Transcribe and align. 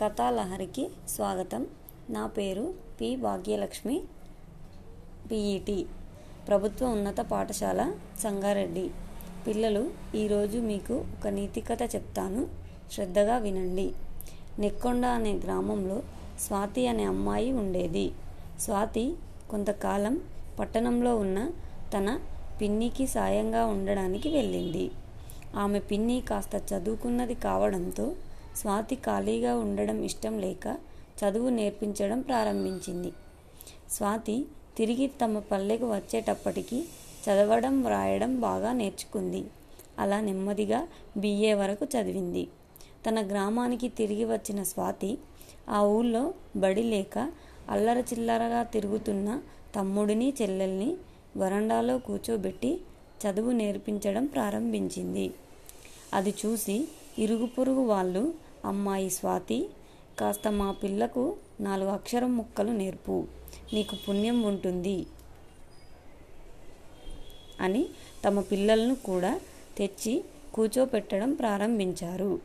కథాలహరికి 0.00 0.88
స్వాగతం. 1.08 1.66
నా 2.10 2.26
పేరు 2.26 2.74
పి. 3.00 3.16
భాగ్యలక్ష్మి 3.16 4.02
పిఈటి 5.30 5.86
ప్రభుత్వ 6.48 6.86
ఉన్నత 6.86 7.20
పాఠశాల 7.20 7.92
సంగారెడ్డి. 8.20 8.90
పిల్లలు 9.46 9.90
ఈరోజు 10.14 10.58
మీకు 10.58 10.94
ఒక 10.94 11.28
నీతి 11.28 11.60
కథ 11.60 11.82
చెప్తాను. 11.82 12.46
శ్రద్ధగా 12.92 13.38
వినండి. 13.38 13.92
నెక్కొండ 14.58 15.06
అనే 15.06 15.32
గ్రామంలో 15.32 16.02
స్వాతి 16.40 16.86
అనే 16.86 17.04
అమ్మాయి 17.04 17.52
ఉండేది. 17.52 18.12
స్వాతి 18.60 19.14
కొంతకాలం 19.50 20.20
పట్టణంలో 20.58 21.16
ఉన్న 21.16 21.50
తన 21.94 22.20
పిన్నికి 22.60 23.06
సాయంగా 23.06 23.66
ఉండడానికి 23.66 24.28
వెళ్ళింది. 24.28 24.90
ఆమె 25.56 25.78
పిన్ని 25.78 26.20
కాస్త 26.20 26.74
చదువుకున్నది 26.74 27.34
కావడంతో 27.34 28.12
స్వాతి 28.56 28.96
ఖాళీగా 28.96 29.56
ఉండడం 29.56 30.04
ఇష్టం 30.04 30.38
లేక 30.38 30.66
చదువు 31.20 31.48
నేర్పించడం 31.48 32.20
ప్రారంభించింది. 32.20 33.12
స్వాతి 33.90 34.46
తిరిగి 34.76 35.06
తమ 35.06 35.38
పల్లెకు 35.38 35.86
వచ్చేటప్పటికి 35.92 36.78
చదవడం 37.24 37.82
వ్రాయడం 37.82 38.40
బాగా 38.40 38.72
నేర్చుకుంది. 38.72 39.44
అలా 39.98 40.20
నెమ్మదిగా 40.20 40.88
బిఏ 41.16 41.52
వరకు 41.54 41.84
చదివింది. 41.84 42.48
తన 43.06 43.26
గ్రామానికి 43.26 43.88
తిరిగి 43.88 44.24
వచ్చిన 44.24 44.62
స్వాతి 44.62 45.18
ఆ 45.68 45.80
ఊళ్ళో 45.82 46.34
బడి 46.56 46.82
లేక 46.82 47.18
అల్లర 47.70 47.98
చిల్లరగా 47.98 48.62
తిరుగుతున్న 48.62 49.28
తమ్ముడిని 49.74 50.34
చెల్లెల్ని 50.42 50.96
వరండాలో 51.36 51.98
కూర్చోబెట్టి 51.98 52.80
చదువు 53.22 53.52
నేర్పించడం 53.52 54.26
ప్రారంభించింది. 54.26 55.26
అది 56.14 56.34
చూసి 56.46 56.76
ఇరుగు 57.18 57.46
పొరుగు 57.46 57.82
వాళ్ళు 57.84 58.34
అమ్మాయి 58.64 59.10
స్వాతి 59.10 59.68
కాస్త 60.20 60.48
మా 60.48 60.72
పిల్లకు 60.72 61.36
నాలుగు 61.60 61.88
అక్షరం 61.88 62.36
ముక్కలు 62.36 62.70
నేర్పు 62.70 63.26
నీకు 63.72 63.96
పుణ్యం 64.08 64.42
ఉంటుంది 64.42 65.06
అని 67.60 67.86
తమ 68.24 68.40
పిల్లలను 68.40 68.94
కూడా 68.94 69.40
తెచ్చి 69.78 70.24
కూర్చోపెట్టడం 70.54 71.34
ప్రారంభించారు. 71.34 72.40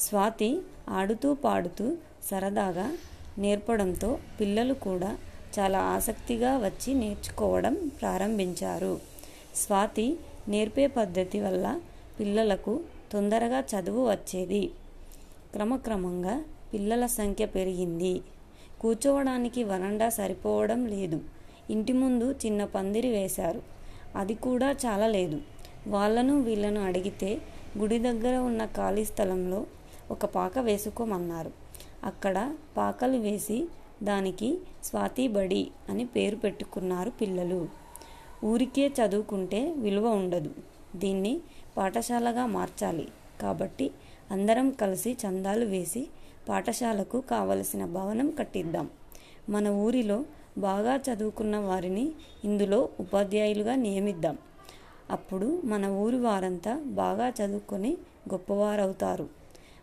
స్వాతి 0.00 0.60
ఆడుతూ 0.88 1.34
పాడుతూ 1.34 1.96
సరదాగా 2.30 2.98
నేర్పడంతో 3.38 4.18
పిల్లలు 4.40 4.74
కూడా 4.74 5.18
చాలా 5.58 5.78
ఆసక్తిగా 5.78 6.58
వచ్చి 6.58 6.94
నేర్చుకోవడం 6.94 7.74
ప్రారంభించారు. 8.00 9.00
స్వాతి 9.56 10.16
నేర్పే 10.48 10.86
పద్ధతి 10.86 11.40
వల్ల 11.40 11.80
పిల్లలకు 12.20 12.80
తొందరగా 13.12 13.60
చదువు 13.60 14.10
వచ్చేది. 14.10 14.70
క్రమక్రమంగా 15.52 16.44
పిల్లల 16.74 17.06
సంఖ్య 17.06 17.46
పెరిగింది. 17.46 18.20
కూర్చోవడానికి 18.80 19.64
వరండా 19.64 20.08
సరిపోవడం 20.08 20.86
లేదు. 20.86 21.20
ఇంటి 21.70 21.92
ముందు 21.92 22.32
చిన్న 22.32 22.64
పందిరి 22.64 23.10
వేశారు. 23.10 23.62
అది 24.16 24.34
కూడా 24.34 24.76
చాలా 24.86 25.06
లేదు. 25.06 25.40
వాళ్ళను 25.86 26.40
వీళ్ళను 26.40 26.84
అడిగితే 26.84 27.40
గుడి 27.78 27.98
దగ్గర 27.98 28.36
ఉన్న 28.36 28.64
ఖాళీ 28.64 29.04
స్థలంలో 29.04 29.66
ఒక 30.10 30.24
పాక 30.24 30.58
వేసుకోమన్నారు. 30.58 31.50
అక్కడ 32.04 32.56
పాకలు 32.76 33.16
వేసి 33.16 33.68
దానికి 34.02 34.58
స్వాతి 34.84 35.28
బడి 35.28 35.70
అని 35.88 36.04
పేరు 36.06 36.36
పెట్టుకున్నారు 36.36 37.10
పిల్లలు. 37.10 37.68
ఊరికే 38.44 38.88
చదువుకుంటే 38.88 39.72
విలువ 39.72 40.08
ఉండదు. 40.08 40.50
దీన్ని 40.96 41.40
పాఠశాలగా 41.76 42.46
మార్చాలి. 42.46 43.08
కాబట్టి 43.40 43.90
అందరం 44.30 44.70
కలిసి 44.70 45.12
చందాలు 45.12 45.64
వేసి 45.64 46.08
పాఠశాలకు 46.48 47.20
కావలసిన 47.20 47.84
భవనం 47.84 48.30
కట్టిద్దాం. 48.30 48.90
మన 49.48 49.68
ఊరిలో 49.68 50.24
బాగా 50.58 50.96
చదువుకున్న 50.96 51.56
వారిని 51.56 52.12
ఇందులో 52.44 52.88
ఉపాధ్యాయులుగా 53.00 53.74
నియమిద్దాం. 53.74 54.38
అప్పుడు 55.10 55.62
మన 55.64 55.86
ఊరి 55.86 56.16
వారంతా 56.16 56.74
బాగా 56.74 57.28
చదువుకొని 57.28 57.96
గొప్పవారవుతారు. 58.32 59.28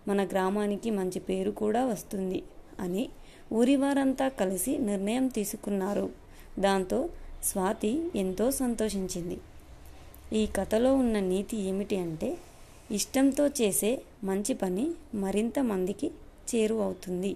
మన 0.08 0.26
గ్రామానికి 0.26 0.92
మంచి 0.92 1.20
పేరు 1.20 1.52
కూడా 1.52 1.86
వస్తుంది 1.86 2.44
అని 2.80 3.10
ఊరి 3.54 3.76
వారంతా 3.76 4.28
కలిసి 4.28 4.78
నిర్ణయం 4.78 5.28
తీసుకున్నారు. 5.28 6.10
దాంతో 6.60 7.10
స్వాతి 7.44 8.12
ఎంతో 8.16 8.52
సంతోషించింది. 8.52 9.38
ఈ 10.34 10.46
కథలో 10.46 10.94
ఉన్న 10.96 11.20
నీతి 11.20 11.58
ఏమిటి 11.58 11.98
అంటే 11.98 12.38
ఇష్టంతో 12.92 13.48
చేసే 13.48 13.90
మంచి 14.24 14.54
పని 14.54 14.86
మరింత 15.16 15.60
మందికి 15.60 16.08
చేరువవుతుంది. 16.50 17.32